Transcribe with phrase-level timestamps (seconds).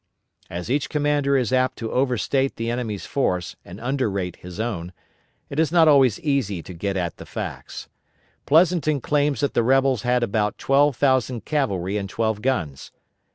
[0.49, 4.93] As each commander is apt to overstate the enemy's force and underrate his own,
[5.47, 7.87] it is not always easy to get at the facts.
[8.47, 12.91] Pleasonton claims that the rebels had about twelve thousand cavalry and twelve guns.